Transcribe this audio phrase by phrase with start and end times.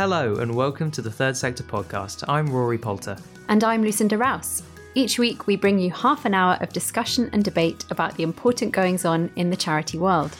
[0.00, 2.24] Hello, and welcome to the Third Sector podcast.
[2.26, 3.18] I'm Rory Poulter.
[3.48, 4.62] And I'm Lucinda Rouse.
[4.94, 8.72] Each week, we bring you half an hour of discussion and debate about the important
[8.72, 10.34] goings on in the charity world.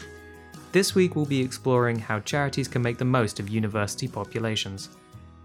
[0.72, 4.88] This week, we'll be exploring how charities can make the most of university populations.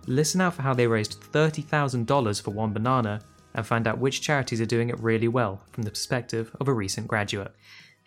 [0.08, 3.20] Listen out for how they raised $30,000 for one banana
[3.54, 6.74] and find out which charities are doing it really well from the perspective of a
[6.74, 7.54] recent graduate.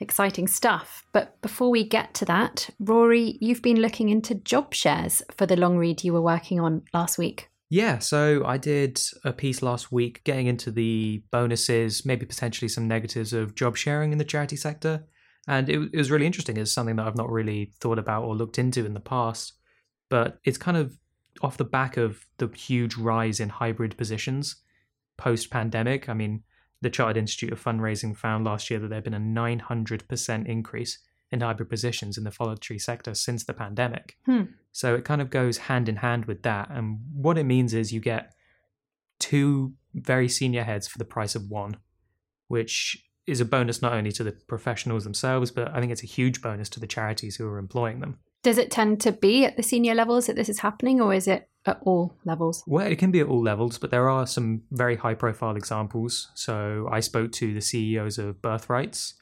[0.01, 1.05] Exciting stuff.
[1.13, 5.57] But before we get to that, Rory, you've been looking into job shares for the
[5.57, 7.49] long read you were working on last week.
[7.71, 12.89] Yeah, so I did a piece last week getting into the bonuses, maybe potentially some
[12.89, 15.05] negatives of job sharing in the charity sector.
[15.47, 16.57] And it, it was really interesting.
[16.57, 19.55] It's something that I've not really thought about or looked into in the past.
[20.09, 20.97] But it's kind of
[21.43, 24.57] off the back of the huge rise in hybrid positions
[25.19, 26.09] post pandemic.
[26.09, 26.45] I mean,
[26.81, 30.99] the Chartered Institute of Fundraising found last year that there had been a 900% increase
[31.31, 34.17] in hybrid positions in the voluntary sector since the pandemic.
[34.25, 34.45] Hmm.
[34.73, 36.71] So it kind of goes hand in hand with that.
[36.71, 38.33] And what it means is you get
[39.19, 41.77] two very senior heads for the price of one,
[42.47, 46.07] which is a bonus not only to the professionals themselves, but I think it's a
[46.07, 48.19] huge bonus to the charities who are employing them.
[48.43, 51.29] Does it tend to be at the senior levels that this is happening, or is
[51.29, 52.65] it at all levels?
[52.67, 56.29] Well, it can be at all levels, but there are some very high profile examples.
[56.35, 59.15] So I spoke to the CEOs of Birthrights,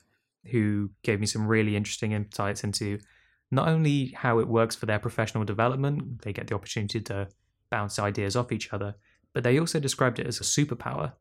[0.51, 2.99] who gave me some really interesting insights into
[3.51, 7.29] not only how it works for their professional development, they get the opportunity to
[7.71, 8.95] bounce ideas off each other,
[9.33, 11.13] but they also described it as a superpower.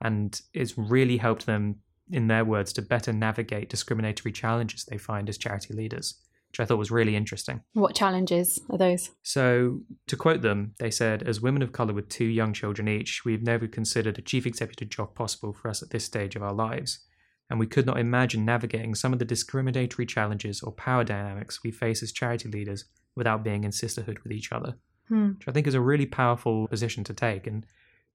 [0.00, 1.76] And it's really helped them,
[2.10, 6.20] in their words, to better navigate discriminatory challenges they find as charity leaders
[6.58, 7.62] which I thought was really interesting.
[7.72, 9.10] What challenges are those?
[9.22, 13.24] So, to quote them, they said, As women of colour with two young children each,
[13.24, 16.52] we've never considered a chief executive job possible for us at this stage of our
[16.52, 17.00] lives.
[17.48, 21.70] And we could not imagine navigating some of the discriminatory challenges or power dynamics we
[21.70, 24.76] face as charity leaders without being in sisterhood with each other.
[25.08, 25.34] Hmm.
[25.38, 27.46] Which I think is a really powerful position to take.
[27.46, 27.64] And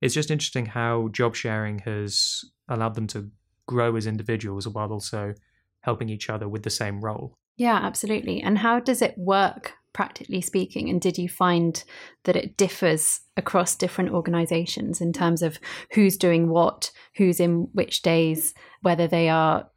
[0.02, 3.32] it's just interesting how job sharing has allowed them to
[3.68, 5.34] grow as individuals while also
[5.82, 7.38] helping each other with the same role.
[7.56, 8.42] Yeah, absolutely.
[8.42, 10.90] And how does it work, practically speaking?
[10.90, 11.84] And did you find
[12.24, 15.60] that it differs across different organizations in terms of
[15.94, 19.70] who's doing what, who's in which days, whether they are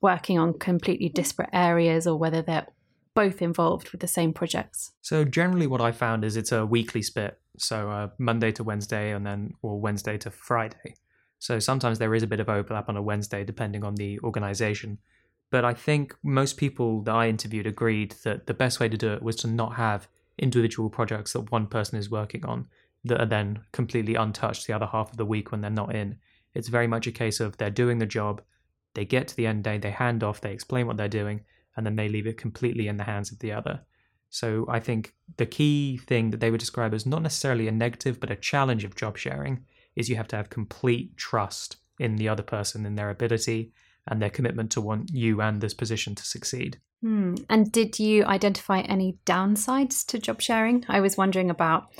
[0.00, 2.66] working on completely disparate areas or whether they're
[3.14, 4.92] both involved with the same projects?
[5.00, 7.38] So, generally, what I found is it's a weekly split.
[7.58, 10.96] So, uh, Monday to Wednesday, and then, or Wednesday to Friday.
[11.38, 14.98] So, sometimes there is a bit of overlap on a Wednesday depending on the organization.
[15.52, 19.12] But I think most people that I interviewed agreed that the best way to do
[19.12, 20.08] it was to not have
[20.38, 22.68] individual projects that one person is working on
[23.04, 26.16] that are then completely untouched the other half of the week when they're not in.
[26.54, 28.40] It's very much a case of they're doing the job,
[28.94, 31.42] they get to the end day, they hand off, they explain what they're doing,
[31.76, 33.82] and then they leave it completely in the hands of the other.
[34.30, 38.20] So I think the key thing that they would describe as not necessarily a negative,
[38.20, 42.30] but a challenge of job sharing is you have to have complete trust in the
[42.30, 43.74] other person in their ability
[44.06, 46.80] and their commitment to want you and this position to succeed.
[47.02, 47.34] Hmm.
[47.48, 50.84] And did you identify any downsides to job sharing?
[50.88, 51.92] I was wondering about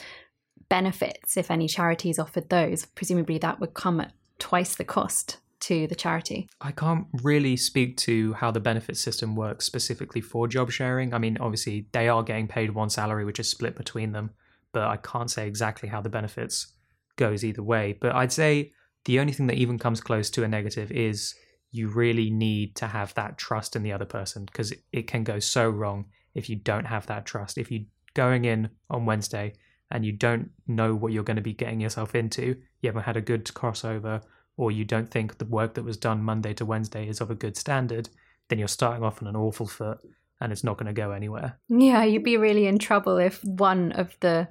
[0.68, 2.86] benefits, if any charities offered those.
[2.86, 6.48] Presumably that would come at twice the cost to the charity.
[6.60, 11.14] I can't really speak to how the benefit system works specifically for job sharing.
[11.14, 14.30] I mean, obviously, they are getting paid one salary, which is split between them,
[14.72, 16.72] but I can't say exactly how the benefits
[17.16, 17.96] goes either way.
[18.00, 18.72] But I'd say
[19.04, 21.34] the only thing that even comes close to a negative is
[21.72, 25.38] you really need to have that trust in the other person because it, can go
[25.38, 27.58] so wrong if you don't have that trust.
[27.58, 29.54] If you're going in on Wednesday
[29.90, 33.16] and you don't know what you're going to be getting yourself into, you haven't had
[33.16, 34.22] a good crossover,
[34.58, 37.34] or you don't think the work that was done Monday to Wednesday is of a
[37.34, 38.10] good standard,
[38.48, 39.98] then you're starting off on an awful foot
[40.40, 41.58] and it's not going to go anywhere.
[41.68, 44.48] Yeah, you'd be really in trouble if one of the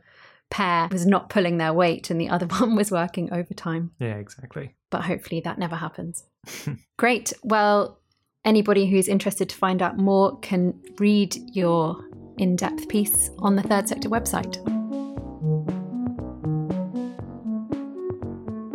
[0.50, 3.92] pair was not pulling their weight and the other one was working overtime.
[4.00, 4.76] Yeah, exactly.
[4.90, 6.26] But hopefully that never happens.
[6.97, 7.34] Great.
[7.44, 8.00] Well,
[8.46, 11.97] anybody who's interested to find out more can read your
[12.38, 14.58] in depth piece on the Third Sector website.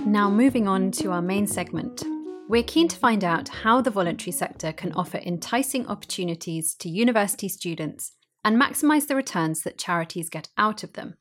[0.07, 2.05] Now, moving on to our main segment.
[2.49, 7.49] We're keen to find out how the voluntary sector can offer enticing opportunities to university
[7.49, 8.13] students
[8.45, 11.17] and maximise the returns that charities get out of them.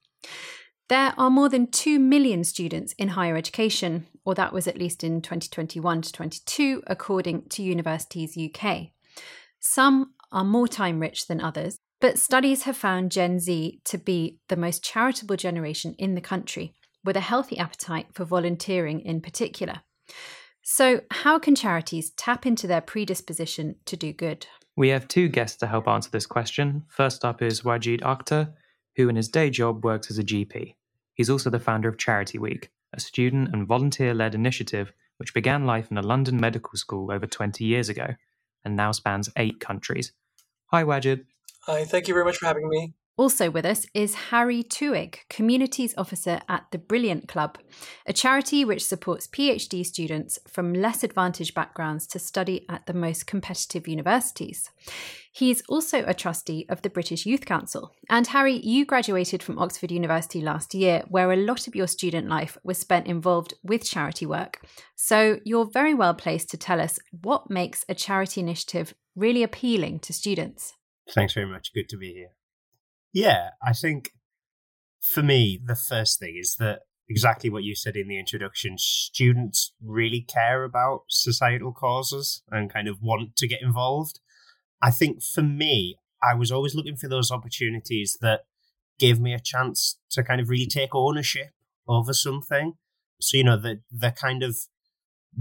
[0.88, 5.04] There are more than 2 million students in higher education, or that was at least
[5.04, 8.88] in 2021 to 22, according to Universities UK.
[9.60, 14.40] Some are more time rich than others, but studies have found Gen Z to be
[14.50, 16.74] the most charitable generation in the country,
[17.04, 19.82] with a healthy appetite for volunteering in particular.
[20.64, 24.48] So, how can charities tap into their predisposition to do good?
[24.76, 26.84] We have two guests to help answer this question.
[26.90, 28.54] First up is Wajid Akhter,
[28.96, 30.76] who in his day job works as a GP.
[31.14, 35.66] He's also the founder of Charity Week, a student and volunteer led initiative which began
[35.66, 38.16] life in a London medical school over 20 years ago
[38.64, 40.12] and now spans eight countries.
[40.68, 41.26] Hi, Wajid.
[41.68, 42.94] Hi, thank you very much for having me.
[43.18, 47.58] Also with us is Harry Twohig, Communities Officer at the Brilliant Club,
[48.06, 53.26] a charity which supports PhD students from less advantaged backgrounds to study at the most
[53.26, 54.70] competitive universities.
[55.32, 57.94] He's also a trustee of the British Youth Council.
[58.10, 62.28] And Harry, you graduated from Oxford University last year, where a lot of your student
[62.28, 64.60] life was spent involved with charity work.
[64.96, 70.00] So you're very well placed to tell us what makes a charity initiative really appealing
[70.00, 70.74] to students.
[71.14, 71.74] Thanks very much.
[71.74, 72.35] Good to be here.
[73.16, 74.12] Yeah, I think
[75.02, 79.72] for me, the first thing is that exactly what you said in the introduction students
[79.82, 84.20] really care about societal causes and kind of want to get involved.
[84.82, 88.42] I think for me, I was always looking for those opportunities that
[89.00, 91.52] gave me a chance to kind of really take ownership
[91.88, 92.74] over something.
[93.22, 94.58] So, you know, the the kind of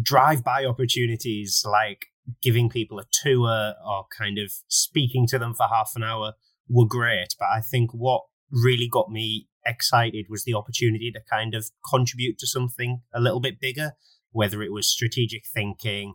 [0.00, 2.06] drive by opportunities like
[2.40, 6.34] giving people a tour or kind of speaking to them for half an hour
[6.68, 7.28] were great.
[7.38, 12.38] But I think what really got me excited was the opportunity to kind of contribute
[12.38, 13.92] to something a little bit bigger,
[14.32, 16.14] whether it was strategic thinking,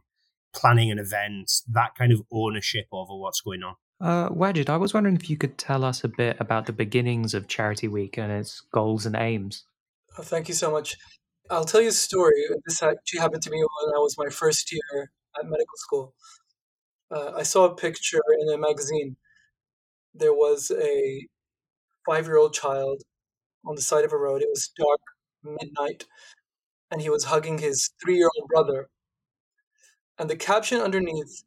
[0.53, 3.75] planning an event, that kind of ownership over what's going on.
[4.01, 7.33] Uh, Wajid, I was wondering if you could tell us a bit about the beginnings
[7.33, 9.65] of Charity Week and its goals and aims.
[10.17, 10.95] Oh, thank you so much.
[11.49, 12.43] I'll tell you a story.
[12.65, 16.13] This actually happened to me when I was my first year at medical school.
[17.11, 19.17] Uh, I saw a picture in a magazine
[20.13, 21.27] there was a
[22.05, 23.03] five year old child
[23.65, 24.41] on the side of a road.
[24.41, 25.01] It was dark,
[25.43, 26.05] midnight,
[26.91, 28.89] and he was hugging his three year old brother.
[30.17, 31.43] And the caption underneath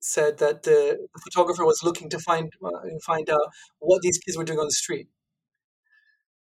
[0.00, 2.70] said that the, photographer was looking to find uh,
[3.04, 3.48] find out
[3.78, 5.08] what these kids were doing on the street.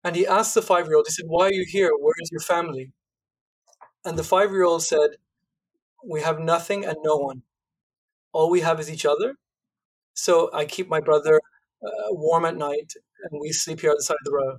[0.03, 1.91] And he asked the five year old, he said, Why are you here?
[1.97, 2.91] Where is your family?
[4.03, 5.11] And the five year old said,
[6.03, 7.43] We have nothing and no one.
[8.33, 9.35] All we have is each other
[10.13, 11.41] so I keep my brother
[11.83, 12.93] uh, warm at night,
[13.23, 14.57] and we sleep here at the side of the road.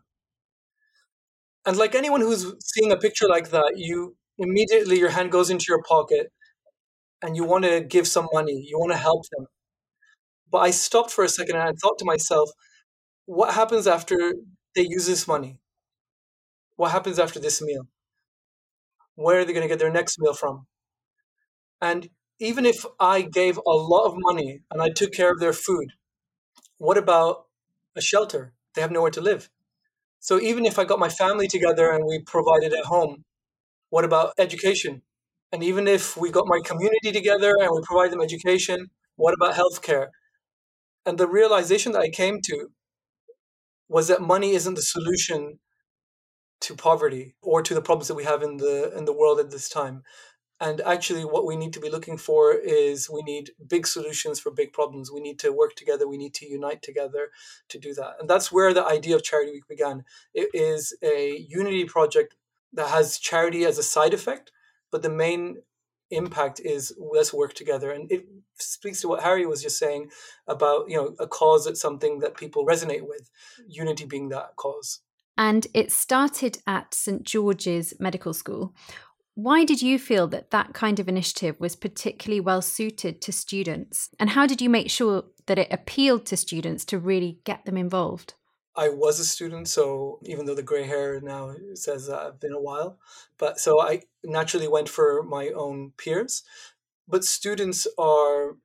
[1.65, 5.67] And like anyone who's seeing a picture like that, you immediately your hand goes into
[5.69, 6.33] your pocket,
[7.23, 8.65] and you want to give some money.
[8.69, 9.47] You want to help them.
[10.51, 12.51] But I stopped for a second and I thought to myself,
[13.27, 14.35] what happens after
[14.75, 15.59] they use this money?
[16.77, 17.87] What happens after this meal?
[19.15, 20.67] Where are they going to get their next meal from?
[21.81, 22.09] And
[22.43, 25.93] even if I gave a lot of money and I took care of their food,
[26.77, 27.47] what about
[27.97, 28.53] a shelter?
[28.75, 29.49] They have nowhere to live.
[30.19, 33.25] So even if I got my family together and we provided a home,
[33.91, 35.03] what about education?
[35.53, 39.55] And even if we got my community together and we provide them education, what about
[39.55, 40.09] healthcare?
[41.07, 42.69] And the realization that I came to
[43.89, 45.59] was that money isn't the solution
[46.63, 49.51] to poverty or to the problems that we have in the in the world at
[49.51, 50.03] this time.
[50.63, 54.53] And actually, what we need to be looking for is we need big solutions for
[54.53, 55.11] big problems.
[55.11, 56.07] We need to work together.
[56.07, 57.31] We need to unite together
[57.69, 58.15] to do that.
[58.21, 60.05] And that's where the idea of Charity Week began.
[60.33, 62.37] It is a unity project
[62.75, 64.53] that has charity as a side effect,
[64.93, 65.63] but the main
[66.11, 67.91] impact is let's work together.
[67.91, 70.11] And it speaks to what Harry was just saying
[70.47, 73.29] about, you know, a cause that's something that people resonate with,
[73.67, 75.01] unity being that cause.
[75.37, 77.25] And it started at St.
[77.25, 78.75] George's Medical School.
[79.35, 84.11] Why did you feel that that kind of initiative was particularly well suited to students?
[84.21, 87.79] And how did you make sure that it appealed to students to really get them
[87.79, 88.35] involved?
[88.77, 92.53] I was a student, so even though the gray hair now says that I've been
[92.53, 92.99] a while,
[93.39, 96.43] but so I naturally went for my own peers.
[97.09, 98.57] But students are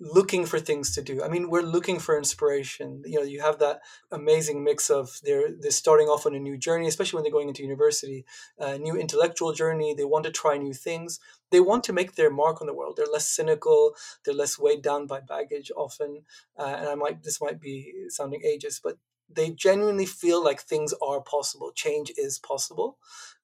[0.00, 1.22] looking for things to do.
[1.22, 3.02] I mean, we're looking for inspiration.
[3.04, 6.56] You know, you have that amazing mix of they're they're starting off on a new
[6.56, 8.24] journey, especially when they're going into university,
[8.58, 9.94] a new intellectual journey.
[9.94, 11.18] They want to try new things.
[11.50, 12.96] They want to make their mark on the world.
[12.96, 13.94] They're less cynical.
[14.24, 16.22] They're less weighed down by baggage often.
[16.56, 20.94] Uh, and I might this might be sounding ageist, but they genuinely feel like things
[21.02, 21.72] are possible.
[21.74, 22.98] Change is possible.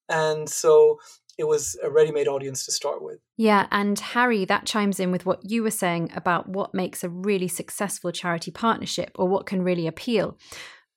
[0.08, 0.98] And so
[1.38, 3.18] it was a ready made audience to start with.
[3.36, 7.08] Yeah, and Harry, that chimes in with what you were saying about what makes a
[7.08, 10.38] really successful charity partnership or what can really appeal.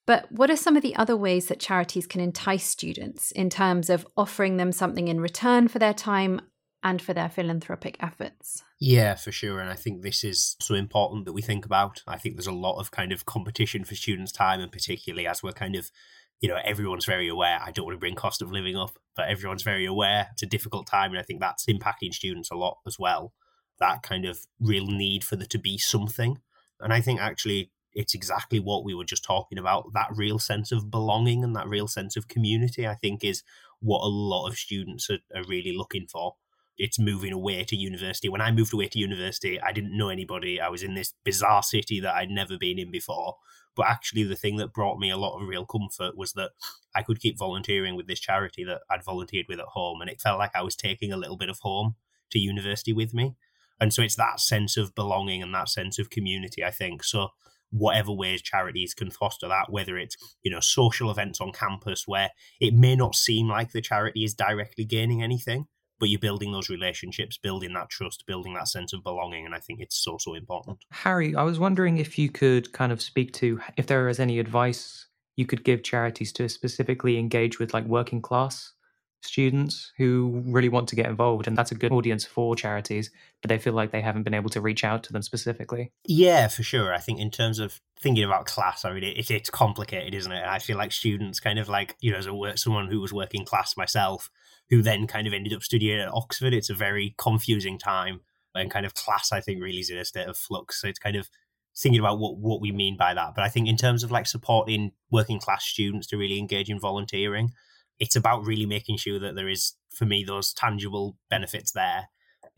[0.06, 3.90] But what are some of the other ways that charities can entice students in terms
[3.90, 6.42] of offering them something in return for their time
[6.82, 8.64] and for their philanthropic efforts?
[8.80, 9.60] Yeah, for sure.
[9.60, 12.04] And I think this is so important that we think about.
[12.08, 15.44] I think there's a lot of kind of competition for students' time, and particularly as
[15.44, 15.92] we're kind of
[16.40, 17.60] you know, everyone's very aware.
[17.64, 20.30] I don't want to bring cost of living up, but everyone's very aware.
[20.34, 23.34] It's a difficult time, and I think that's impacting students a lot as well.
[23.80, 26.40] That kind of real need for there to be something.
[26.80, 29.94] And I think actually it's exactly what we were just talking about.
[29.94, 33.44] That real sense of belonging and that real sense of community, I think, is
[33.80, 36.36] what a lot of students are, are really looking for
[36.78, 38.30] it's moving away to university.
[38.30, 40.62] When I moved away to university, I didn't know anybody.
[40.62, 43.38] I was in this bizarre city that I'd never been in before.
[43.78, 46.52] But actually, the thing that brought me a lot of real comfort was that
[46.96, 50.02] I could keep volunteering with this charity that I'd volunteered with at home.
[50.02, 51.96] And it felt like I was taking a little bit of home
[52.32, 53.36] to university with me.
[53.80, 57.04] And so it's that sense of belonging and that sense of community, I think.
[57.04, 57.30] So
[57.70, 62.32] whatever ways charities can foster that, whether it's, you know, social events on campus where
[62.60, 65.68] it may not seem like the charity is directly gaining anything,
[66.00, 69.46] but you're building those relationships, building that trust, building that sense of belonging.
[69.46, 70.80] And I think it's so, so important.
[70.92, 74.40] Harry, I was wondering if you could kind of speak to if there is any
[74.40, 78.74] advice you could give charities to specifically engage with like working class
[79.22, 83.10] students who really want to get involved and that's a good audience for charities
[83.42, 86.48] but they feel like they haven't been able to reach out to them specifically yeah
[86.48, 90.14] for sure i think in terms of thinking about class i mean it, it's complicated
[90.14, 93.02] isn't it i feel like students kind of like you know as a someone who
[93.02, 94.30] was working class myself
[94.70, 96.54] who then kind of ended up studying at Oxford.
[96.54, 98.22] It's a very confusing time
[98.54, 100.82] and kind of class, I think, really is in a state of flux.
[100.82, 101.30] So it's kind of
[101.78, 103.34] thinking about what, what we mean by that.
[103.36, 106.80] But I think in terms of like supporting working class students to really engage in
[106.80, 107.52] volunteering,
[108.00, 112.10] it's about really making sure that there is, for me, those tangible benefits there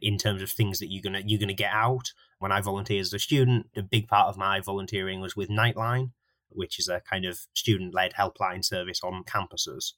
[0.01, 2.13] in terms of things that you're gonna you're gonna get out.
[2.39, 6.11] When I volunteered as a student, a big part of my volunteering was with Nightline,
[6.49, 9.91] which is a kind of student led helpline service on campuses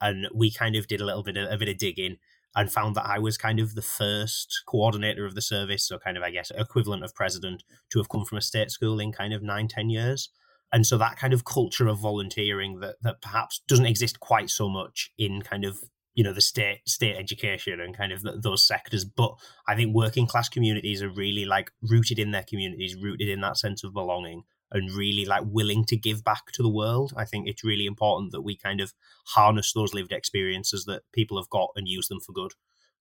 [0.00, 2.16] and we kind of did a little bit of a bit of digging
[2.56, 6.16] and found that I was kind of the first coordinator of the service, so kind
[6.16, 9.32] of I guess equivalent of president to have come from a state school in kind
[9.32, 10.30] of nine ten years.
[10.72, 14.68] And so that kind of culture of volunteering that that perhaps doesn't exist quite so
[14.68, 15.80] much in kind of
[16.14, 19.34] you know the state state education and kind of the, those sectors but
[19.66, 23.56] i think working class communities are really like rooted in their communities rooted in that
[23.56, 27.12] sense of belonging and really like willing to give back to the world.
[27.16, 28.92] I think it's really important that we kind of
[29.28, 32.52] harness those lived experiences that people have got and use them for good.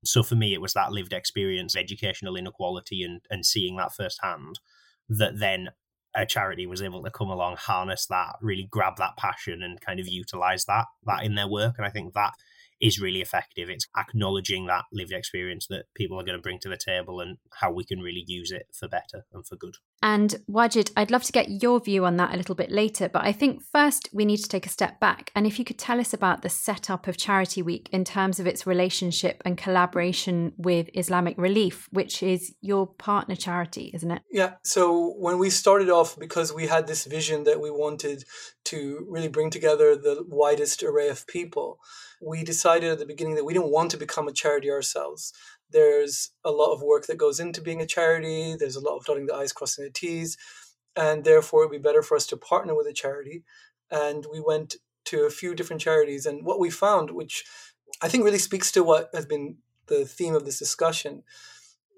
[0.05, 4.59] So for me, it was that lived experience, educational inequality, and and seeing that firsthand.
[5.09, 5.69] That then
[6.15, 9.99] a charity was able to come along, harness that, really grab that passion, and kind
[9.99, 11.75] of utilize that that in their work.
[11.77, 12.33] And I think that
[12.81, 13.69] is really effective.
[13.69, 17.37] It's acknowledging that lived experience that people are going to bring to the table and
[17.61, 19.75] how we can really use it for better and for good.
[20.03, 23.23] And Wajid, I'd love to get your view on that a little bit later, but
[23.23, 25.31] I think first we need to take a step back.
[25.33, 28.45] And if you could tell us about the setup of Charity Week in terms of
[28.45, 34.21] its relationship and collaboration with Islamic Relief, which is your partner charity, isn't it?
[34.29, 34.55] Yeah.
[34.63, 38.25] So when we started off, because we had this vision that we wanted
[38.65, 41.79] to really bring together the widest array of people,
[42.21, 45.33] we decided at the beginning that we didn't want to become a charity ourselves.
[45.73, 49.05] There's a lot of work that goes into being a charity, there's a lot of
[49.05, 50.37] dotting the I's, crossing the T's,
[50.95, 53.43] and therefore it would be better for us to partner with a charity.
[53.91, 54.75] And we went
[55.05, 57.43] to a few different charities, and what we found, which
[58.01, 61.23] I think really speaks to what has been the theme of this discussion,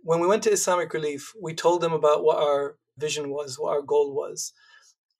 [0.03, 3.71] when we went to Islamic Relief, we told them about what our vision was, what
[3.71, 4.53] our goal was.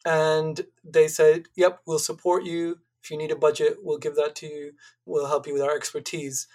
[0.05, 2.79] And they said, Yep, we'll support you.
[3.03, 4.73] If you need a budget, we'll give that to you.
[5.05, 6.47] We'll help you with our expertise.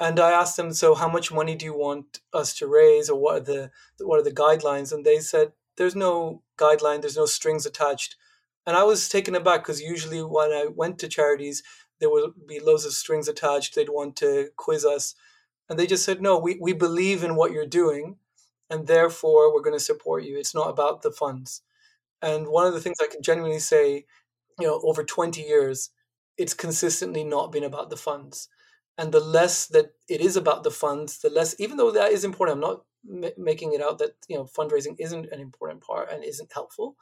[0.00, 3.20] And I asked them, so how much money do you want us to raise, or
[3.20, 4.92] what are the what are the guidelines?
[4.92, 8.16] And they said, there's no guideline, there's no strings attached.
[8.66, 11.62] And I was taken aback because usually when I went to charities,
[12.00, 13.74] there would be loads of strings attached.
[13.74, 15.14] They'd want to quiz us.
[15.68, 18.16] And they just said, no, we, we believe in what you're doing,
[18.68, 20.38] and therefore we're going to support you.
[20.38, 21.62] It's not about the funds.
[22.22, 24.06] And one of the things I can genuinely say
[24.60, 25.90] you know over 20 years
[26.36, 28.48] it's consistently not been about the funds
[29.00, 32.24] and the less that it is about the funds the less even though that is
[32.24, 36.12] important i'm not m- making it out that you know fundraising isn't an important part
[36.12, 36.96] and isn't helpful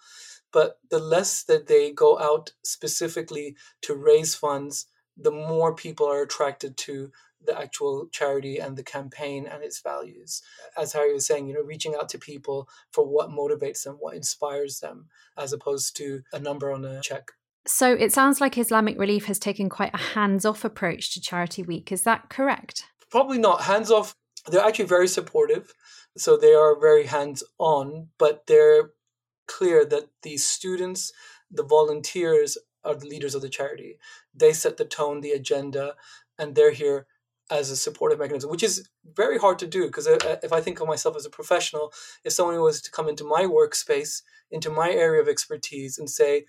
[0.53, 4.87] but the less that they go out specifically to raise funds
[5.17, 7.11] the more people are attracted to
[7.45, 10.43] the actual charity and the campaign and its values.
[10.77, 14.17] As Harry was saying, you know, reaching out to people for what motivates them, what
[14.17, 15.07] inspires them,
[15.39, 17.33] as opposed to a number on a check.
[17.69, 21.63] So it sounds like Islamic Relief has taken quite a hands off approach to Charity
[21.63, 21.93] Week.
[21.93, 22.85] Is that correct?
[23.11, 23.63] Probably not.
[23.63, 24.15] Hands off,
[24.47, 25.75] they're actually very supportive.
[26.17, 28.93] So they are very hands on, but they're
[29.47, 31.13] clear that the students,
[31.51, 33.99] the volunteers, are the leaders of the charity.
[34.35, 35.95] They set the tone, the agenda,
[36.39, 37.07] and they're here
[37.51, 40.61] as a supportive mechanism, which is very hard to do because uh, uh, if I
[40.61, 41.93] think of myself as a professional,
[42.25, 46.45] if someone was to come into my workspace, into my area of expertise, and say,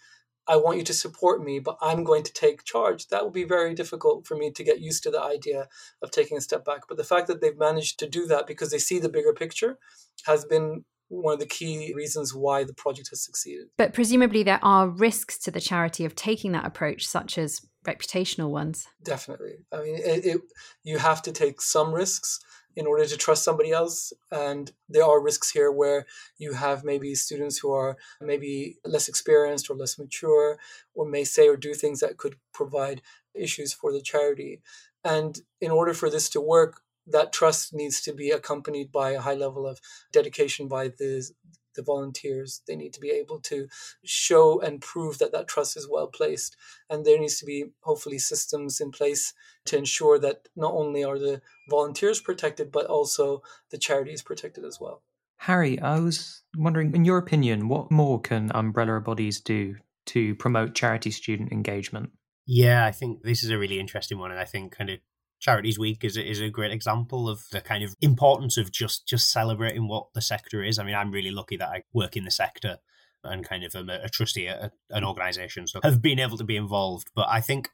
[0.49, 3.07] I want you to support me, but I'm going to take charge.
[3.07, 5.67] That will be very difficult for me to get used to the idea
[6.01, 6.87] of taking a step back.
[6.87, 9.77] But the fact that they've managed to do that because they see the bigger picture
[10.25, 13.67] has been one of the key reasons why the project has succeeded.
[13.77, 18.49] But presumably, there are risks to the charity of taking that approach, such as reputational
[18.49, 18.87] ones.
[19.03, 19.53] Definitely.
[19.71, 20.41] I mean, it, it,
[20.83, 22.39] you have to take some risks
[22.75, 24.13] in order to trust somebody else.
[24.31, 26.05] And there are risks here where
[26.37, 30.57] you have maybe students who are maybe less experienced or less mature,
[30.93, 33.01] or may say or do things that could provide
[33.33, 34.61] issues for the charity.
[35.03, 39.21] And in order for this to work, that trust needs to be accompanied by a
[39.21, 39.79] high level of
[40.11, 41.27] dedication by the
[41.75, 42.61] the volunteers.
[42.67, 43.67] They need to be able to
[44.03, 46.55] show and prove that that trust is well placed.
[46.89, 49.33] And there needs to be hopefully systems in place
[49.65, 54.65] to ensure that not only are the volunteers protected, but also the charity is protected
[54.65, 55.03] as well.
[55.37, 59.75] Harry, I was wondering, in your opinion, what more can umbrella bodies do
[60.07, 62.11] to promote charity student engagement?
[62.45, 64.31] Yeah, I think this is a really interesting one.
[64.31, 64.99] And I think kind of
[65.39, 69.31] Charities Week is is a great example of the kind of importance of just just
[69.31, 70.77] celebrating what the sector is.
[70.77, 72.77] I mean, I'm really lucky that I work in the sector
[73.23, 76.43] and kind of am a, a trustee at an organisation, so have been able to
[76.43, 77.09] be involved.
[77.15, 77.69] But I think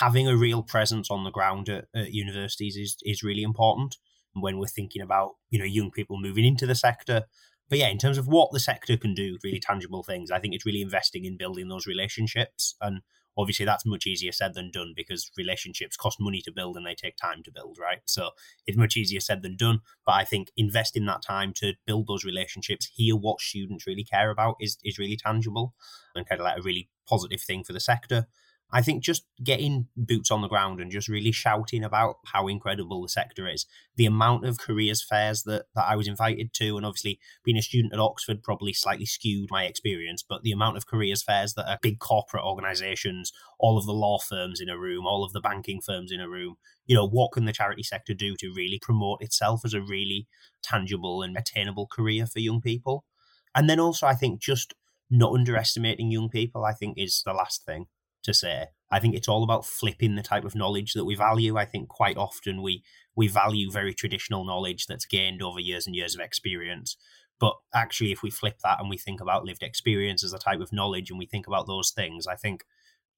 [0.00, 3.96] having a real presence on the ground at, at universities is is really important
[4.34, 7.24] when we're thinking about you know young people moving into the sector.
[7.68, 10.54] But yeah, in terms of what the sector can do, really tangible things, I think
[10.54, 13.00] it's really investing in building those relationships and
[13.36, 16.94] Obviously, that's much easier said than done because relationships cost money to build and they
[16.94, 18.00] take time to build, right?
[18.04, 18.30] So
[18.66, 19.80] it's much easier said than done.
[20.04, 24.30] But I think investing that time to build those relationships, hear what students really care
[24.30, 25.74] about is, is really tangible
[26.14, 28.28] and kind of like a really positive thing for the sector.
[28.74, 33.02] I think just getting boots on the ground and just really shouting about how incredible
[33.02, 33.66] the sector is.
[33.96, 37.62] The amount of careers fairs that, that I was invited to, and obviously being a
[37.62, 41.68] student at Oxford probably slightly skewed my experience, but the amount of careers fairs that
[41.68, 45.40] are big corporate organizations, all of the law firms in a room, all of the
[45.40, 48.78] banking firms in a room, you know, what can the charity sector do to really
[48.80, 50.26] promote itself as a really
[50.62, 53.04] tangible and attainable career for young people?
[53.54, 54.72] And then also, I think just
[55.10, 57.88] not underestimating young people, I think, is the last thing
[58.22, 58.66] to say.
[58.90, 61.56] I think it's all about flipping the type of knowledge that we value.
[61.56, 65.94] I think quite often we we value very traditional knowledge that's gained over years and
[65.96, 66.96] years of experience.
[67.38, 70.60] But actually, if we flip that and we think about lived experience as a type
[70.60, 72.64] of knowledge and we think about those things, I think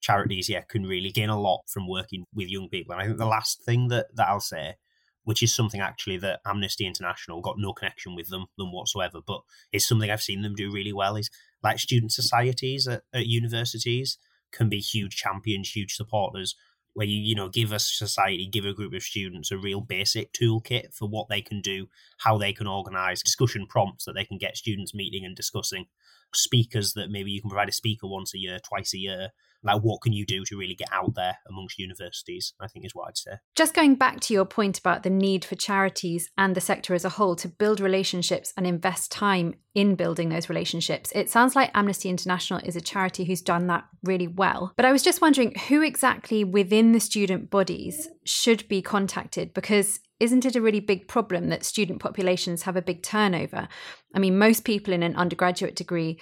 [0.01, 2.93] charities, yeah, can really gain a lot from working with young people.
[2.93, 4.77] And I think the last thing that, that I'll say,
[5.25, 9.41] which is something actually that Amnesty International got no connection with them, them whatsoever, but
[9.73, 11.31] it's something I've seen them do really well, is
[11.63, 14.19] like student societies at, at universities
[14.55, 16.55] can be huge champions, huge supporters,
[16.95, 20.33] where you, you know, give a society, give a group of students a real basic
[20.33, 21.89] toolkit for what they can do,
[22.19, 25.87] how they can organize discussion prompts that they can get students meeting and discussing,
[26.33, 29.31] speakers that maybe you can provide a speaker once a year, twice a year,
[29.65, 32.95] like what can you do to really get out there amongst universities i think is
[32.95, 36.55] what i'd say just going back to your point about the need for charities and
[36.55, 41.11] the sector as a whole to build relationships and invest time in building those relationships
[41.15, 44.93] it sounds like amnesty international is a charity who's done that really well but i
[44.93, 50.57] was just wondering who exactly within the student bodies should be contacted because isn't it
[50.57, 53.69] a really big problem that student populations have a big turnover?
[54.15, 56.21] I mean, most people in an undergraduate degree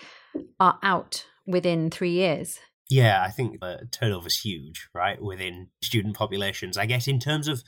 [0.58, 2.58] are out within three years.
[2.92, 3.58] Yeah, I think
[3.90, 6.76] turnover is huge, right, within student populations.
[6.76, 7.62] I guess in terms of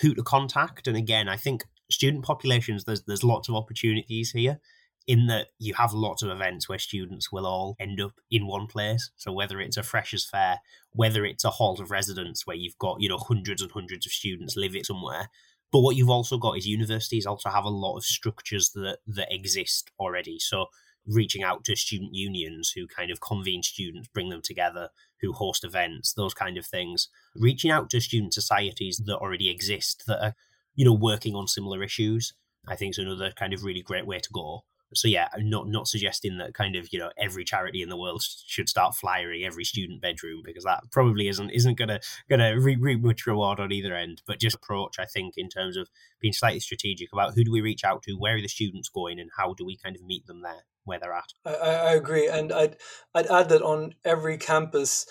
[0.00, 4.60] who to contact, and again, I think student populations, there's there's lots of opportunities here
[5.08, 8.68] in that you have lots of events where students will all end up in one
[8.68, 9.10] place.
[9.16, 10.60] So whether it's a freshers fair,
[10.92, 14.12] whether it's a hall of residence where you've got, you know, hundreds and hundreds of
[14.12, 15.30] students living somewhere.
[15.72, 19.34] But what you've also got is universities also have a lot of structures that that
[19.34, 20.38] exist already.
[20.38, 20.66] So
[21.06, 24.88] reaching out to student unions who kind of convene students, bring them together,
[25.20, 27.08] who host events, those kind of things.
[27.34, 30.34] Reaching out to student societies that already exist that are,
[30.74, 32.34] you know, working on similar issues,
[32.66, 34.64] I think is another kind of really great way to go.
[34.94, 37.96] So yeah, I'm not not suggesting that kind of you know every charity in the
[37.96, 42.78] world should start flyering every student bedroom because that probably isn't isn't gonna gonna reap,
[42.80, 44.22] reap much reward on either end.
[44.26, 45.88] But just approach, I think, in terms of
[46.20, 49.18] being slightly strategic about who do we reach out to, where are the students going,
[49.18, 51.32] and how do we kind of meet them there where they're at.
[51.44, 52.76] I, I agree, and I'd
[53.14, 55.06] I'd add that on every campus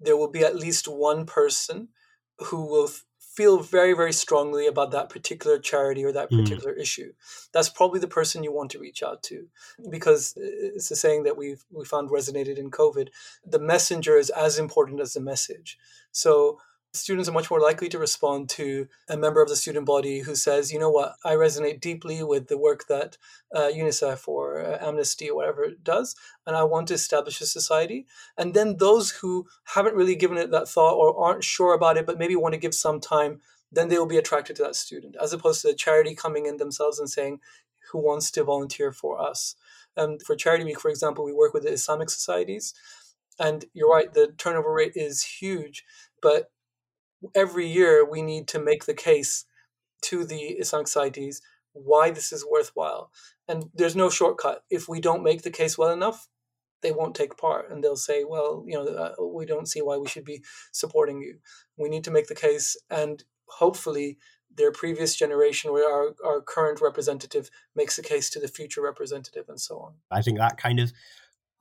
[0.00, 1.88] there will be at least one person
[2.38, 2.90] who will
[3.34, 6.42] feel very very strongly about that particular charity or that mm.
[6.42, 6.80] particular mm.
[6.80, 7.12] issue
[7.52, 9.48] that's probably the person you want to reach out to
[9.90, 13.08] because it's a saying that we've we found resonated in covid
[13.46, 15.78] the messenger is as important as the message
[16.10, 16.58] so
[16.94, 20.34] students are much more likely to respond to a member of the student body who
[20.34, 23.16] says, you know what, I resonate deeply with the work that
[23.54, 26.14] uh, UNICEF or uh, Amnesty or whatever does,
[26.46, 28.06] and I want to establish a society.
[28.36, 32.04] And then those who haven't really given it that thought or aren't sure about it,
[32.04, 35.16] but maybe want to give some time, then they will be attracted to that student,
[35.20, 37.40] as opposed to the charity coming in themselves and saying,
[37.90, 39.56] who wants to volunteer for us.
[39.96, 42.74] And for Charity Week, for example, we work with the Islamic societies.
[43.38, 45.84] And you're right, the turnover rate is huge.
[46.20, 46.51] But
[47.34, 49.44] every year we need to make the case
[50.02, 51.40] to the Islamic societies
[51.72, 53.10] why this is worthwhile.
[53.48, 54.64] And there's no shortcut.
[54.70, 56.28] If we don't make the case well enough,
[56.82, 59.96] they won't take part and they'll say, well, you know, uh, we don't see why
[59.96, 61.38] we should be supporting you.
[61.76, 64.18] We need to make the case and hopefully
[64.54, 69.48] their previous generation or our, our current representative makes a case to the future representative
[69.48, 69.94] and so on.
[70.10, 70.92] I think that kind of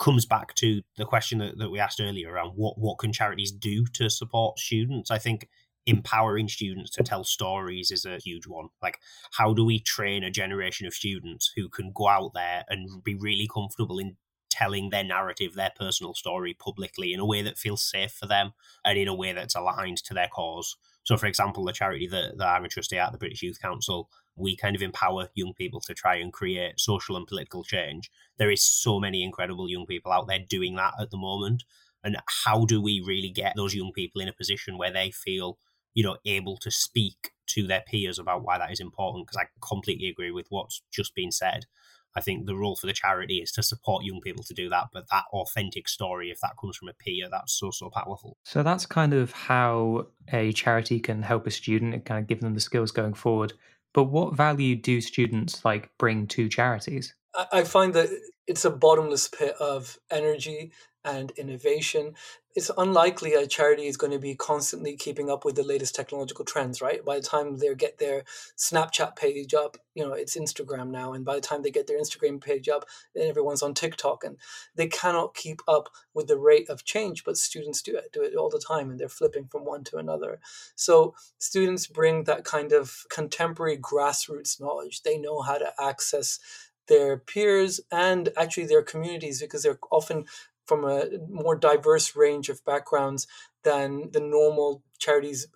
[0.01, 3.51] comes back to the question that, that we asked earlier around what, what can charities
[3.51, 5.11] do to support students.
[5.11, 5.47] I think
[5.85, 8.69] empowering students to tell stories is a huge one.
[8.81, 8.97] Like,
[9.33, 13.13] how do we train a generation of students who can go out there and be
[13.15, 14.17] really comfortable in
[14.49, 18.53] telling their narrative, their personal story publicly in a way that feels safe for them
[18.83, 20.77] and in a way that's aligned to their cause?
[21.03, 24.09] So, for example, the charity that, that I'm a trustee at, the British Youth Council,
[24.35, 28.11] we kind of empower young people to try and create social and political change.
[28.37, 31.63] There is so many incredible young people out there doing that at the moment.
[32.03, 35.57] And how do we really get those young people in a position where they feel
[35.93, 39.27] you know, able to speak to their peers about why that is important.
[39.27, 41.65] Because I completely agree with what's just been said.
[42.15, 44.89] I think the role for the charity is to support young people to do that.
[44.91, 48.37] But that authentic story, if that comes from a peer, that's so, so powerful.
[48.43, 52.41] So that's kind of how a charity can help a student and kind of give
[52.41, 53.53] them the skills going forward.
[53.93, 57.13] But what value do students like bring to charities?
[57.51, 58.09] I find that
[58.47, 60.71] it's a bottomless pit of energy
[61.03, 62.13] and innovation
[62.53, 66.43] it's unlikely a charity is going to be constantly keeping up with the latest technological
[66.43, 67.03] trends, right?
[67.03, 68.23] By the time they get their
[68.57, 71.13] Snapchat page up, you know, it's Instagram now.
[71.13, 72.85] And by the time they get their Instagram page up,
[73.15, 74.23] then everyone's on TikTok.
[74.23, 74.37] And
[74.75, 78.35] they cannot keep up with the rate of change, but students do it, do it
[78.35, 78.89] all the time.
[78.89, 80.39] And they're flipping from one to another.
[80.75, 85.03] So students bring that kind of contemporary grassroots knowledge.
[85.03, 86.39] They know how to access
[86.87, 90.25] their peers and actually their communities because they're often
[90.71, 93.27] from a more diverse range of backgrounds
[93.65, 95.47] than the normal charities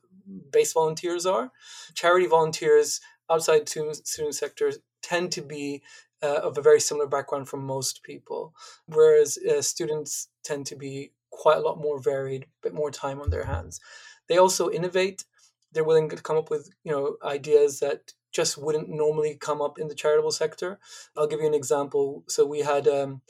[0.52, 1.54] based volunteers are.
[1.94, 3.00] Charity volunteers
[3.30, 5.82] outside student sector tend to be
[6.22, 8.54] uh, of a very similar background from most people,
[8.88, 13.22] whereas uh, students tend to be quite a lot more varied, a bit more time
[13.22, 13.80] on their hands.
[14.28, 15.24] They also innovate.
[15.72, 19.80] They're willing to come up with you know ideas that just wouldn't normally come up
[19.80, 20.78] in the charitable sector.
[21.16, 22.26] I'll give you an example.
[22.28, 23.22] So we had um,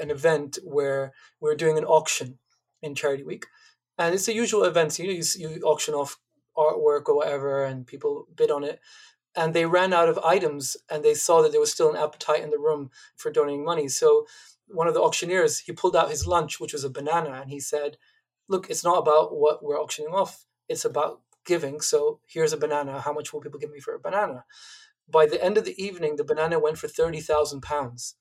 [0.00, 2.38] an event where we're doing an auction
[2.82, 3.46] in Charity Week,
[3.98, 4.92] and it's a usual event.
[4.92, 6.18] So you, you, you auction off
[6.56, 8.80] artwork or whatever, and people bid on it.
[9.34, 12.42] And they ran out of items, and they saw that there was still an appetite
[12.42, 13.88] in the room for donating money.
[13.88, 14.26] So
[14.66, 17.60] one of the auctioneers he pulled out his lunch, which was a banana, and he
[17.60, 17.96] said,
[18.48, 21.80] "Look, it's not about what we're auctioning off; it's about giving.
[21.80, 23.00] So here's a banana.
[23.00, 24.44] How much will people give me for a banana?"
[25.08, 28.16] By the end of the evening, the banana went for thirty thousand pounds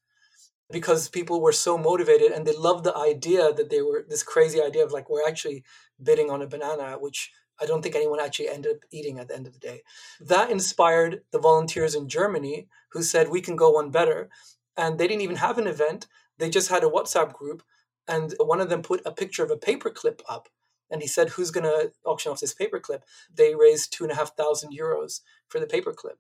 [0.72, 4.62] because people were so motivated and they loved the idea that they were this crazy
[4.62, 5.64] idea of like we're actually
[6.02, 9.36] bidding on a banana which i don't think anyone actually ended up eating at the
[9.36, 9.82] end of the day.
[10.20, 14.30] That inspired the volunteers in germany who said we can go one better.
[14.78, 16.08] And they didn't even have an event.
[16.38, 17.62] They just had a whatsapp group
[18.08, 20.50] and one of them put a picture of a paperclip up
[20.90, 23.02] and he said who's going to auction off this paperclip?
[23.34, 26.18] They raised two and a half thousand euros for the paperclip.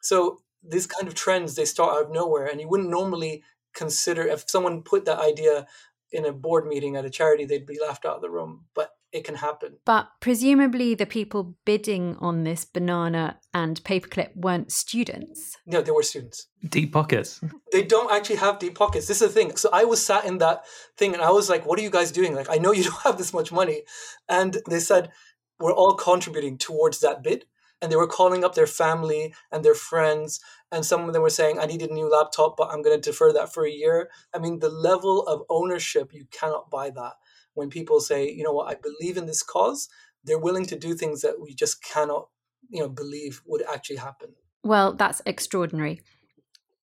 [0.00, 3.42] So these kind of trends they start out of nowhere and you wouldn't normally
[3.76, 5.66] consider if someone put that idea
[6.10, 8.64] in a board meeting at a charity, they'd be laughed out of the room.
[8.74, 9.76] But it can happen.
[9.84, 15.56] But presumably, the people bidding on this banana and paperclip weren't students.
[15.64, 16.48] No, they were students.
[16.68, 17.40] Deep pockets.
[17.72, 19.06] They don't actually have deep pockets.
[19.06, 19.56] This is the thing.
[19.56, 20.64] So I was sat in that
[20.96, 22.34] thing and I was like, what are you guys doing?
[22.34, 23.82] Like, I know you don't have this much money.
[24.28, 25.10] And they said,
[25.58, 27.46] we're all contributing towards that bid
[27.82, 30.40] and they were calling up their family and their friends
[30.72, 33.10] and some of them were saying i need a new laptop but i'm going to
[33.10, 34.08] defer that for a year.
[34.34, 37.14] I mean the level of ownership you cannot buy that.
[37.54, 38.70] When people say you know what?
[38.70, 39.88] I believe in this cause
[40.24, 42.28] they're willing to do things that we just cannot
[42.68, 44.34] you know believe would actually happen.
[44.62, 46.02] Well that's extraordinary.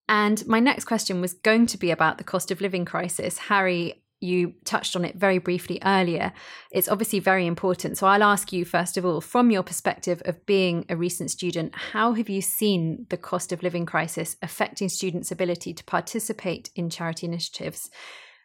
[0.10, 3.38] And my next question was going to be about the cost of living crisis.
[3.38, 6.34] Harry you touched on it very briefly earlier.
[6.72, 7.98] It's obviously very important.
[7.98, 11.76] So I'll ask you, first of all, from your perspective of being a recent student,
[11.76, 16.90] how have you seen the cost of living crisis affecting students' ability to participate in
[16.90, 17.90] charity initiatives?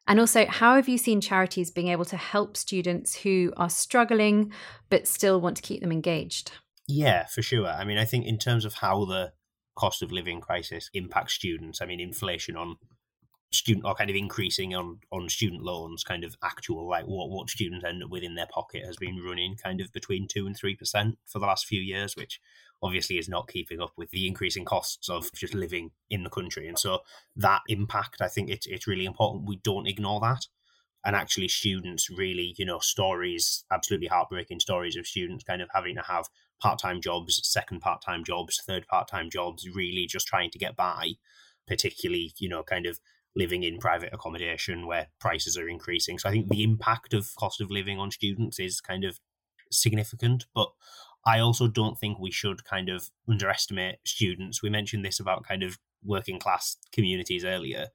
[0.06, 4.52] And also, how have you seen charities being able to help students who are struggling
[4.88, 6.50] but still want to keep them engaged?
[6.86, 7.68] Yeah, for sure.
[7.68, 9.32] I mean, I think in terms of how the
[9.76, 12.76] cost of living crisis impacts students, I mean, inflation on
[13.50, 17.48] student or kind of increasing on on student loans kind of actual like what what
[17.48, 20.58] students end up with in their pocket has been running kind of between 2 and
[20.58, 22.40] 3% for the last few years which
[22.82, 26.68] obviously is not keeping up with the increasing costs of just living in the country.
[26.68, 27.00] And so
[27.36, 29.48] that impact i think it's it's really important.
[29.48, 30.46] We don't ignore that.
[31.04, 35.94] And actually students really you know stories absolutely heartbreaking stories of students kind of having
[35.94, 36.26] to have
[36.60, 41.12] part-time jobs second part-time jobs third part-time jobs really just trying to get by
[41.68, 42.98] particularly you know kind of
[43.36, 46.18] living in private accommodation where prices are increasing.
[46.18, 49.20] So I think the impact of cost of living on students is kind of
[49.70, 50.68] significant, but
[51.24, 54.62] I also don't think we should kind of underestimate students.
[54.62, 57.88] We mentioned this about kind of working class communities earlier.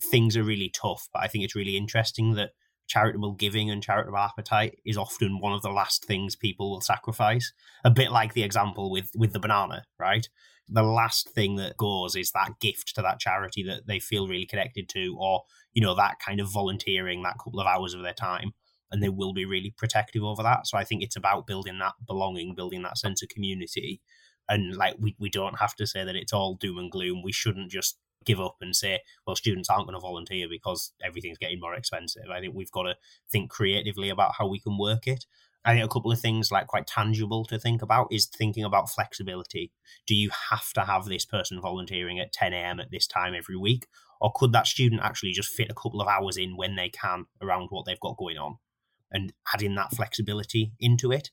[0.00, 2.50] Things are really tough, but I think it's really interesting that
[2.86, 7.52] charitable giving and charitable appetite is often one of the last things people will sacrifice.
[7.84, 10.28] A bit like the example with with the banana, right?
[10.68, 14.46] The last thing that goes is that gift to that charity that they feel really
[14.46, 18.12] connected to, or, you know, that kind of volunteering, that couple of hours of their
[18.12, 18.52] time.
[18.90, 20.66] And they will be really protective over that.
[20.66, 24.00] So I think it's about building that belonging, building that sense of community.
[24.48, 27.22] And like, we, we don't have to say that it's all doom and gloom.
[27.22, 31.38] We shouldn't just give up and say, well, students aren't going to volunteer because everything's
[31.38, 32.24] getting more expensive.
[32.30, 32.94] I think we've got to
[33.30, 35.26] think creatively about how we can work it.
[35.66, 38.88] I think a couple of things like quite tangible to think about is thinking about
[38.88, 39.72] flexibility.
[40.06, 42.78] Do you have to have this person volunteering at 10 a.m.
[42.78, 43.88] at this time every week?
[44.20, 47.26] Or could that student actually just fit a couple of hours in when they can
[47.42, 48.58] around what they've got going on
[49.10, 51.30] and adding that flexibility into it?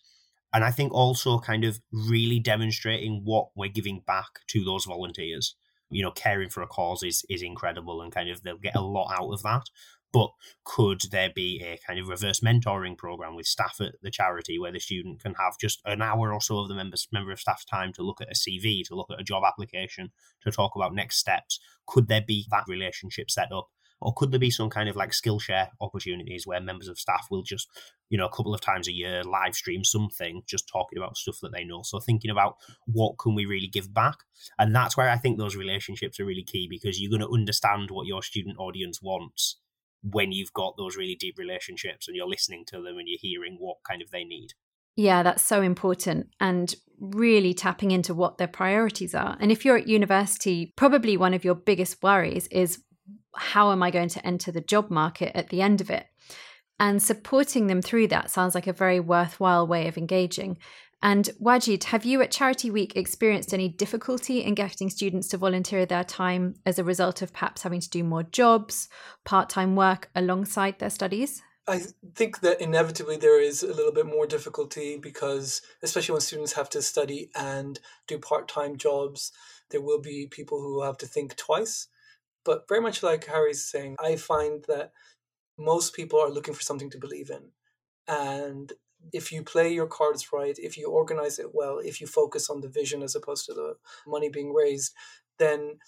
[0.51, 5.55] And I think also kind of really demonstrating what we're giving back to those volunteers.
[5.91, 8.81] You know, caring for a cause is, is incredible and kind of they'll get a
[8.81, 9.65] lot out of that.
[10.13, 10.29] But
[10.63, 14.71] could there be a kind of reverse mentoring program with staff at the charity where
[14.71, 17.65] the student can have just an hour or so of the members, member of staff
[17.65, 20.11] time to look at a CV, to look at a job application,
[20.43, 21.59] to talk about next steps?
[21.87, 23.69] Could there be that relationship set up?
[24.01, 27.41] Or could there be some kind of like Skillshare opportunities where members of staff will
[27.41, 27.67] just,
[28.09, 31.39] you know, a couple of times a year live stream something, just talking about stuff
[31.41, 31.81] that they know?
[31.83, 34.17] So thinking about what can we really give back?
[34.59, 37.89] And that's where I think those relationships are really key because you're going to understand
[37.91, 39.57] what your student audience wants
[40.03, 43.57] when you've got those really deep relationships and you're listening to them and you're hearing
[43.59, 44.49] what kind of they need.
[44.95, 46.27] Yeah, that's so important.
[46.39, 49.37] And really tapping into what their priorities are.
[49.39, 52.83] And if you're at university, probably one of your biggest worries is
[53.35, 56.05] how am I going to enter the job market at the end of it?
[56.79, 60.57] And supporting them through that sounds like a very worthwhile way of engaging.
[61.03, 65.85] And Wajid, have you at Charity Week experienced any difficulty in getting students to volunteer
[65.85, 68.87] their time as a result of perhaps having to do more jobs,
[69.25, 71.41] part time work alongside their studies?
[71.67, 71.81] I
[72.15, 76.69] think that inevitably there is a little bit more difficulty because, especially when students have
[76.69, 79.33] to study and do part time jobs,
[79.71, 81.89] there will be people who have to think twice.
[82.45, 84.93] But very much like Harry's saying, I find that
[85.57, 87.49] most people are looking for something to believe in.
[88.07, 88.71] And
[89.11, 92.61] if you play your cards right, if you organize it well, if you focus on
[92.61, 93.75] the vision as opposed to the
[94.07, 94.93] money being raised,
[95.37, 95.79] then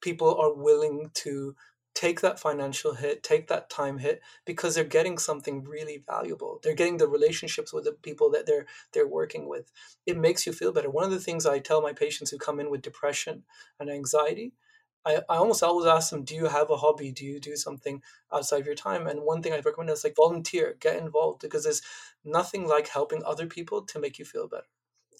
[0.00, 1.54] people are willing to
[1.94, 6.58] take that financial hit, take that time hit because they're getting something really valuable.
[6.62, 9.70] They're getting the relationships with the people that they're they're working with.
[10.04, 10.90] It makes you feel better.
[10.90, 13.44] One of the things I tell my patients who come in with depression
[13.78, 14.52] and anxiety
[15.04, 17.12] I, I almost always ask them, do you have a hobby?
[17.12, 19.06] Do you do something outside of your time?
[19.06, 21.82] And one thing I recommend is like volunteer, get involved because there's
[22.24, 24.64] nothing like helping other people to make you feel better.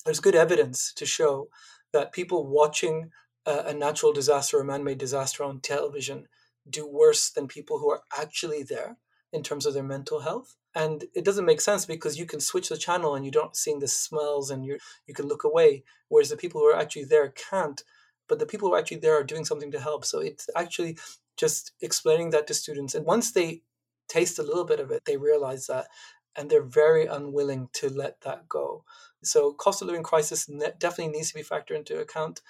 [0.05, 1.49] There's good evidence to show
[1.93, 3.11] that people watching
[3.47, 6.29] a, a natural disaster or man-made disaster on television
[6.69, 8.97] do worse than people who are actually there
[9.33, 10.57] in terms of their mental health.
[10.75, 13.79] And it doesn't make sense because you can switch the channel and you don't seeing
[13.79, 17.29] the smells and you you can look away, whereas the people who are actually there
[17.29, 17.83] can't
[18.29, 20.05] but the people who are actually there are doing something to help.
[20.05, 20.99] So it's actually
[21.37, 22.95] just explaining that to students.
[22.95, 23.63] And once they
[24.09, 25.89] taste a little bit of it, they realize that
[26.37, 28.85] and they're very unwilling to let that go.
[29.23, 32.41] So cost of living crisis definitely needs to be factored into account.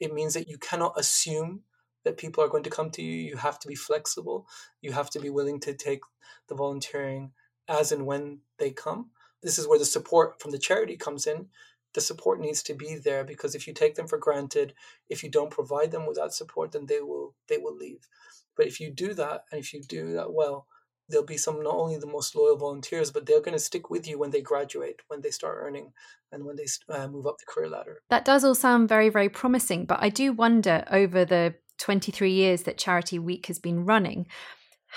[0.00, 1.62] It means that you cannot assume
[2.04, 3.12] that people are going to come to you.
[3.12, 4.46] You have to be flexible.
[4.80, 6.00] You have to be willing to take
[6.48, 7.32] the volunteering
[7.68, 9.10] as and when they come.
[9.42, 11.48] This is where the support from the charity comes in
[11.96, 14.74] the support needs to be there because if you take them for granted,
[15.08, 18.06] if you don't provide them with that support, then they will they will leave.
[18.54, 20.66] But if you do that and if you do that well,
[21.08, 24.06] there'll be some not only the most loyal volunteers, but they're going to stick with
[24.06, 25.92] you when they graduate, when they start earning,
[26.30, 28.02] and when they uh, move up the career ladder.
[28.10, 32.62] That does all sound very very promising, but I do wonder over the 23 years
[32.64, 34.26] that Charity Week has been running,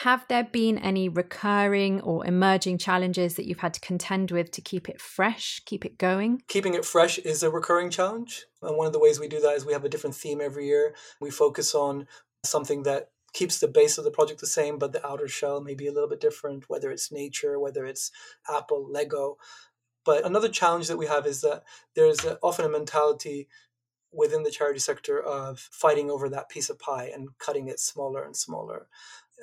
[0.03, 4.61] have there been any recurring or emerging challenges that you've had to contend with to
[4.61, 6.41] keep it fresh, keep it going?
[6.47, 8.45] Keeping it fresh is a recurring challenge.
[8.61, 10.67] And one of the ways we do that is we have a different theme every
[10.67, 10.95] year.
[11.19, 12.07] We focus on
[12.45, 15.73] something that keeps the base of the project the same, but the outer shell may
[15.73, 18.09] be a little bit different, whether it's nature, whether it's
[18.49, 19.35] Apple, Lego.
[20.05, 21.63] But another challenge that we have is that
[21.95, 23.49] there's often a mentality
[24.13, 28.23] within the charity sector of fighting over that piece of pie and cutting it smaller
[28.23, 28.87] and smaller.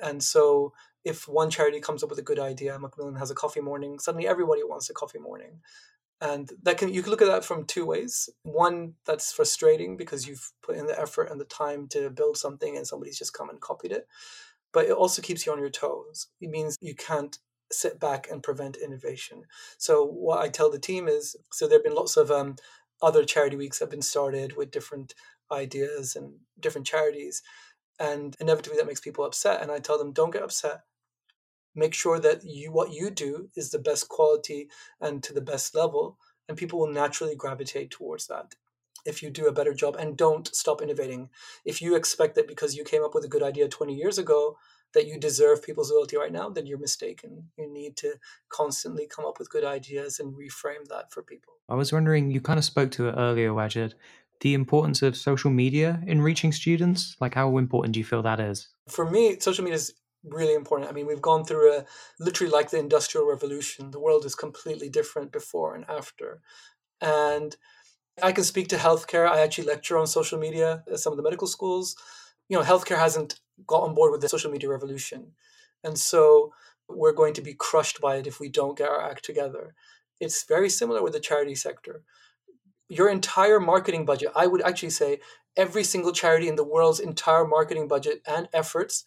[0.03, 3.61] And so if one charity comes up with a good idea, Macmillan has a coffee
[3.61, 5.61] morning, suddenly everybody wants a coffee morning.
[6.19, 8.27] And that can you can look at that from two ways.
[8.43, 12.75] One, that's frustrating because you've put in the effort and the time to build something
[12.75, 14.07] and somebody's just come and copied it.
[14.73, 16.27] But it also keeps you on your toes.
[16.41, 17.37] It means you can't
[17.71, 19.43] sit back and prevent innovation.
[19.77, 22.55] So what I tell the team is so there have been lots of um,
[23.01, 25.13] other charity weeks that have been started with different
[25.51, 27.43] ideas and different charities.
[27.99, 29.61] And inevitably that makes people upset.
[29.61, 30.81] And I tell them, don't get upset.
[31.75, 35.75] Make sure that you what you do is the best quality and to the best
[35.75, 36.17] level
[36.49, 38.55] and people will naturally gravitate towards that
[39.05, 41.29] if you do a better job and don't stop innovating.
[41.65, 44.57] If you expect that because you came up with a good idea 20 years ago
[44.93, 47.49] that you deserve people's loyalty right now then you're mistaken.
[47.57, 48.15] You need to
[48.49, 51.53] constantly come up with good ideas and reframe that for people.
[51.69, 53.93] I was wondering you kind of spoke to it earlier wajid
[54.41, 58.39] the importance of social media in reaching students like how important do you feel that
[58.39, 59.93] is for me social media is
[60.29, 60.89] really important.
[60.89, 61.85] I mean, we've gone through a
[62.19, 63.91] literally like the industrial revolution.
[63.91, 66.41] The world is completely different before and after.
[67.01, 67.55] And
[68.21, 69.27] I can speak to healthcare.
[69.27, 71.95] I actually lecture on social media at some of the medical schools.
[72.49, 75.33] You know, healthcare hasn't got on board with the social media revolution.
[75.83, 76.53] And so
[76.89, 79.75] we're going to be crushed by it if we don't get our act together.
[80.19, 82.03] It's very similar with the charity sector.
[82.89, 85.19] Your entire marketing budget, I would actually say
[85.55, 89.03] every single charity in the world's entire marketing budget and efforts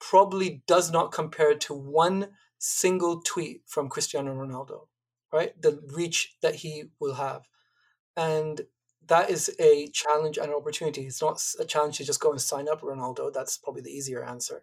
[0.00, 4.86] probably does not compare to one single tweet from Cristiano Ronaldo,
[5.32, 5.60] right?
[5.60, 7.42] The reach that he will have.
[8.16, 8.62] And
[9.06, 11.02] that is a challenge and an opportunity.
[11.02, 13.32] It's not a challenge to just go and sign up Ronaldo.
[13.32, 14.62] That's probably the easier answer.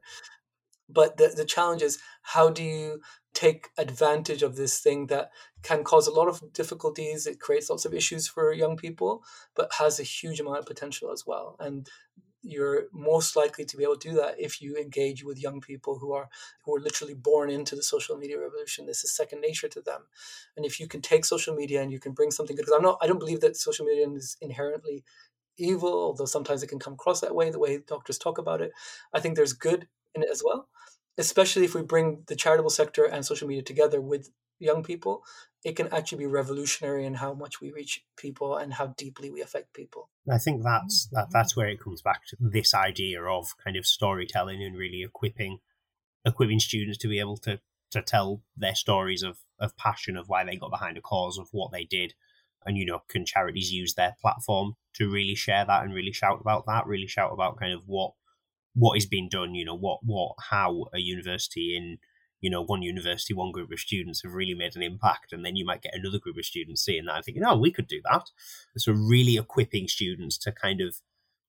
[0.89, 3.01] But the, the challenge is how do you
[3.33, 5.31] take advantage of this thing that
[5.63, 7.25] can cause a lot of difficulties?
[7.27, 9.23] It creates lots of issues for young people,
[9.55, 11.55] but has a huge amount of potential as well.
[11.59, 11.89] And
[12.43, 15.97] you're most likely to be able to do that if you engage with young people
[15.97, 16.29] who are
[16.65, 20.01] who are literally born into the social media revolution this is second nature to them
[20.57, 22.83] and if you can take social media and you can bring something good because i'm
[22.83, 25.03] not i don't believe that social media is inherently
[25.57, 28.71] evil although sometimes it can come across that way the way doctors talk about it
[29.13, 30.67] i think there's good in it as well
[31.17, 35.23] especially if we bring the charitable sector and social media together with young people
[35.63, 39.41] it can actually be revolutionary in how much we reach people and how deeply we
[39.41, 40.09] affect people.
[40.29, 41.15] I think that's mm-hmm.
[41.15, 45.03] that, that's where it comes back to this idea of kind of storytelling and really
[45.03, 45.59] equipping
[46.25, 47.59] equipping students to be able to
[47.91, 51.47] to tell their stories of of passion of why they got behind a cause of
[51.51, 52.13] what they did
[52.65, 56.39] and you know can charities use their platform to really share that and really shout
[56.39, 58.13] about that really shout about kind of what
[58.75, 61.97] what is being done you know what what how a university in
[62.43, 65.55] you know, one university, one group of students have really made an impact, and then
[65.55, 68.01] you might get another group of students seeing that and thinking, oh, we could do
[68.11, 68.29] that.
[68.75, 70.97] So really equipping students to kind of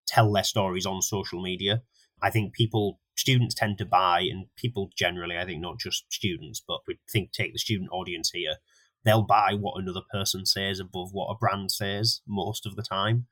[0.07, 1.83] tell their stories on social media.
[2.23, 6.63] I think people, students tend to buy, and people generally, I think not just students,
[6.67, 8.55] but we think take the student audience here,
[9.05, 13.27] they'll buy what another person says above what a brand says most of the time.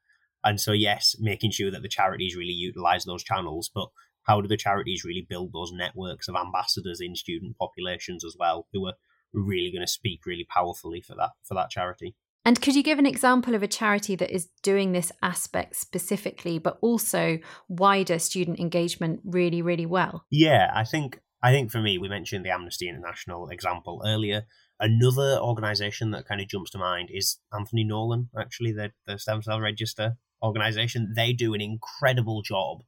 [0.44, 3.88] And so, yes, making sure that the charities really utilize those channels, but
[4.24, 8.66] how do the charities really build those networks of ambassadors in student populations as well
[8.72, 8.94] who are
[9.32, 12.14] really going to speak really powerfully for that for that charity?
[12.44, 16.58] And could you give an example of a charity that is doing this aspect specifically
[16.58, 20.24] but also wider student engagement really really well?
[20.30, 24.44] Yeah i think i think for me we mentioned the amnesty international example earlier.
[24.80, 29.40] Another organization that kind of jumps to mind is anthony nolan actually the, the stem
[29.40, 32.82] cell register organization they do an incredible job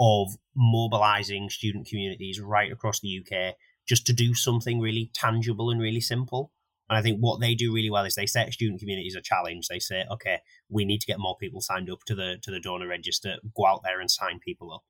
[0.00, 3.54] of mobilizing student communities right across the UK
[3.86, 6.52] just to do something really tangible and really simple.
[6.88, 9.68] And I think what they do really well is they set student communities a challenge.
[9.68, 12.60] They say, okay, we need to get more people signed up to the to the
[12.60, 13.36] donor register.
[13.56, 14.84] Go out there and sign people up.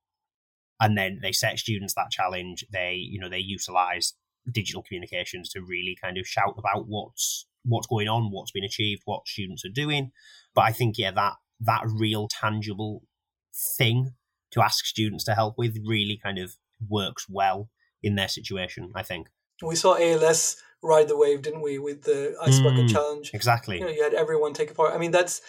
[0.81, 2.65] And then they set students that challenge.
[2.73, 4.15] They, you know, they utilize
[4.51, 9.03] digital communications to really kind of shout about what's what's going on, what's been achieved,
[9.05, 10.13] what students are doing.
[10.55, 13.03] But I think, yeah, that that real tangible
[13.77, 14.13] thing
[14.51, 16.57] to ask students to help with really kind of
[16.89, 17.69] works well
[18.03, 19.29] in their situation, I think.
[19.63, 23.33] We saw ALS ride the wave, didn't we, with the ice bucket mm, challenge?
[23.35, 23.79] Exactly.
[23.79, 24.95] You know, you had everyone take a part.
[24.95, 25.43] I mean, that's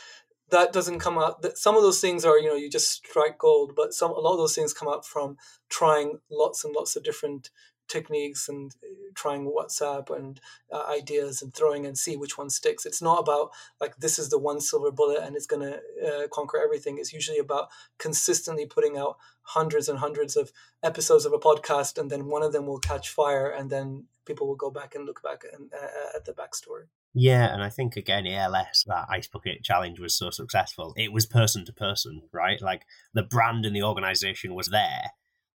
[0.49, 1.45] that doesn't come out.
[1.57, 4.33] Some of those things are, you know, you just strike gold, but some a lot
[4.33, 5.37] of those things come out from
[5.69, 7.51] trying lots and lots of different
[7.89, 10.39] techniques and uh, trying WhatsApp and
[10.71, 12.85] uh, ideas and throwing and see which one sticks.
[12.85, 15.77] It's not about like this is the one silver bullet and it's going to
[16.07, 16.97] uh, conquer everything.
[16.97, 19.17] It's usually about consistently putting out
[19.49, 20.51] hundreds and hundreds of
[20.83, 24.47] episodes of a podcast, and then one of them will catch fire, and then people
[24.47, 26.83] will go back and look back and, uh, at the backstory.
[27.15, 30.93] Yeah, and I think again, ALS, that Ice Bucket Challenge was so successful.
[30.95, 32.61] It was person to person, right?
[32.61, 32.83] Like
[33.13, 35.11] the brand and the organization was there,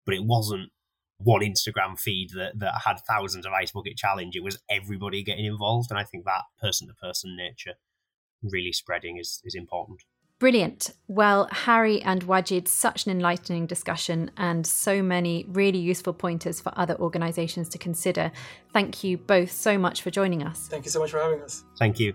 [0.06, 0.72] but it wasn't
[1.24, 4.36] one Instagram feed that, that had thousands of Ice Bucket Challenge.
[4.36, 5.92] It was everybody getting involved.
[5.92, 7.74] And I think that person to person nature
[8.42, 10.02] really spreading is, is important.
[10.40, 10.92] Brilliant.
[11.08, 16.74] Well, Harry and Wajid, such an enlightening discussion and so many really useful pointers for
[16.76, 18.32] other organisations to consider.
[18.74, 20.68] Thank you both so much for joining us.
[20.68, 21.64] Thank you so much for having us.
[21.80, 22.14] Thank you.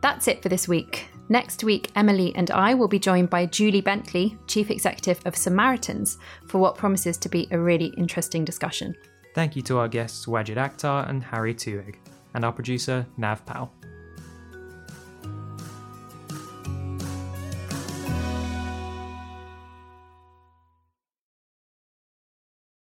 [0.00, 1.08] That's it for this week.
[1.32, 6.18] Next week, Emily and I will be joined by Julie Bentley, Chief Executive of Samaritans,
[6.46, 8.94] for what promises to be a really interesting discussion.
[9.34, 11.94] Thank you to our guests Wajid Akhter and Harry Twohig
[12.34, 13.72] and our producer, Nav Pal.